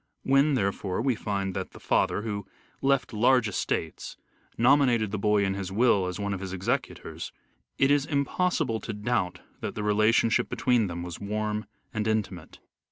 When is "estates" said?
3.47-4.17